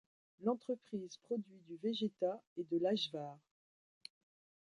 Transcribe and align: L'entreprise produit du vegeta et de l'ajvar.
L'entreprise 0.39 1.17
produit 1.25 1.61
du 1.67 1.75
vegeta 1.83 2.33
et 2.57 2.63
de 2.63 2.79
l'ajvar. 2.79 3.37